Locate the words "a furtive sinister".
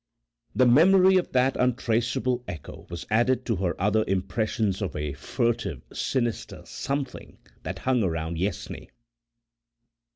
4.95-6.63